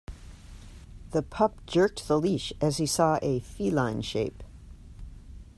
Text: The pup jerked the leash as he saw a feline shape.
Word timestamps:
The 1.11 1.21
pup 1.21 1.63
jerked 1.67 2.07
the 2.07 2.19
leash 2.19 2.51
as 2.59 2.77
he 2.77 2.87
saw 2.87 3.19
a 3.21 3.37
feline 3.39 4.01
shape. 4.01 4.41